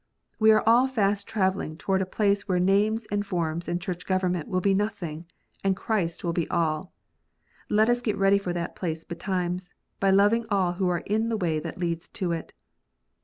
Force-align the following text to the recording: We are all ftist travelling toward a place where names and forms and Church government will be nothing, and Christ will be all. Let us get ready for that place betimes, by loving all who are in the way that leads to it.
We 0.39 0.49
are 0.51 0.63
all 0.65 0.87
ftist 0.87 1.25
travelling 1.25 1.77
toward 1.77 2.01
a 2.01 2.07
place 2.07 2.47
where 2.47 2.57
names 2.57 3.05
and 3.11 3.23
forms 3.23 3.67
and 3.69 3.79
Church 3.79 4.07
government 4.07 4.47
will 4.47 4.59
be 4.59 4.73
nothing, 4.73 5.27
and 5.63 5.75
Christ 5.75 6.23
will 6.23 6.33
be 6.33 6.49
all. 6.49 6.91
Let 7.69 7.87
us 7.87 8.01
get 8.01 8.17
ready 8.17 8.39
for 8.39 8.51
that 8.51 8.75
place 8.75 9.03
betimes, 9.03 9.75
by 9.99 10.09
loving 10.09 10.47
all 10.49 10.71
who 10.73 10.89
are 10.89 11.03
in 11.05 11.29
the 11.29 11.37
way 11.37 11.59
that 11.59 11.77
leads 11.77 12.09
to 12.17 12.31
it. 12.31 12.51